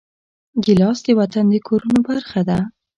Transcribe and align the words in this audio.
ګیلاس 0.63 0.97
د 1.05 1.07
وطن 1.19 1.45
د 1.51 1.55
کورونو 1.67 1.99
برخه 2.07 2.41
ده. 2.49 2.59